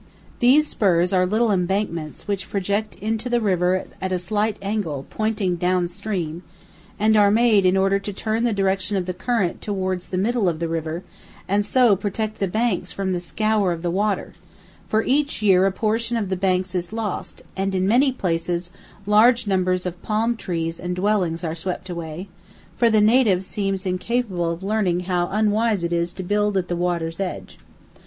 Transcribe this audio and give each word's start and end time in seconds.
These 0.39 0.65
"spurs" 0.67 1.13
are 1.13 1.27
little 1.27 1.51
embankments 1.51 2.27
which 2.27 2.49
project 2.49 2.95
into 2.95 3.29
the 3.29 3.39
river 3.39 3.83
at 4.01 4.11
a 4.11 4.17
slight 4.17 4.57
angle 4.59 5.05
pointing 5.11 5.57
down 5.57 5.87
stream, 5.87 6.41
and 6.97 7.15
are 7.15 7.29
made 7.29 7.67
in 7.67 7.77
order 7.77 7.99
to 7.99 8.11
turn 8.11 8.43
the 8.43 8.51
direction 8.51 8.97
of 8.97 9.05
the 9.05 9.13
current 9.13 9.61
towards 9.61 10.07
the 10.07 10.17
middle 10.17 10.49
of 10.49 10.57
the 10.57 10.67
river, 10.67 11.03
and 11.47 11.63
so 11.63 11.95
protect 11.95 12.39
the 12.39 12.47
banks 12.47 12.91
from 12.91 13.13
the 13.13 13.19
scour 13.19 13.71
of 13.71 13.83
the 13.83 13.91
water; 13.91 14.33
for 14.87 15.03
each 15.03 15.43
year 15.43 15.67
a 15.67 15.71
portion 15.71 16.17
of 16.17 16.29
the 16.29 16.35
banks 16.35 16.73
is 16.73 16.91
lost, 16.91 17.43
and 17.55 17.75
in 17.75 17.87
many 17.87 18.11
places 18.11 18.71
large 19.05 19.45
numbers 19.45 19.85
of 19.85 20.01
palm 20.01 20.35
trees 20.35 20.79
and 20.79 20.95
dwellings 20.95 21.43
are 21.43 21.53
swept 21.53 21.91
away, 21.91 22.27
for 22.75 22.89
the 22.89 23.01
native 23.01 23.43
seems 23.43 23.85
incapable 23.85 24.49
of 24.49 24.63
learning 24.63 25.01
how 25.01 25.29
unwise 25.31 25.83
it 25.83 25.93
is 25.93 26.11
to 26.11 26.23
build 26.23 26.57
at 26.57 26.69
the 26.69 26.75
water's 26.75 27.19
edge. 27.19 27.59